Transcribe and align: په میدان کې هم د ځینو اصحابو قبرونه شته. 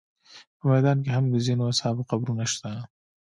په 0.57 0.63
میدان 0.71 0.97
کې 1.03 1.09
هم 1.15 1.25
د 1.29 1.35
ځینو 1.45 1.63
اصحابو 1.71 2.07
قبرونه 2.09 2.43
شته. 2.53 2.71